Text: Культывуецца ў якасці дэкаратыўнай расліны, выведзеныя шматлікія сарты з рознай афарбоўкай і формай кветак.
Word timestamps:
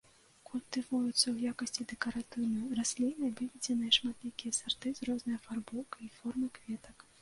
Культывуецца 0.51 1.21
ў 1.21 1.51
якасці 1.51 1.85
дэкаратыўнай 1.91 2.65
расліны, 2.81 3.25
выведзеныя 3.43 3.91
шматлікія 4.01 4.51
сарты 4.63 4.87
з 5.01 5.13
рознай 5.13 5.35
афарбоўкай 5.43 6.03
і 6.13 6.15
формай 6.21 6.49
кветак. 6.63 6.97